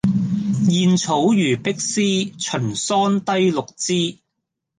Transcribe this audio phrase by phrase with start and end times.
[0.67, 4.17] 燕草如碧絲，秦桑低綠枝